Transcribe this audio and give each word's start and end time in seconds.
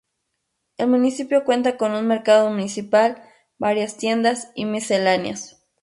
El 0.77 0.87
municipio 0.87 1.43
cuenta 1.45 1.77
con 1.77 1.91
un 1.91 2.07
mercado 2.07 2.49
municipal, 2.49 3.21
varias 3.59 3.97
tiendas 3.97 4.49
y 4.55 4.65
misceláneas. 4.65 5.63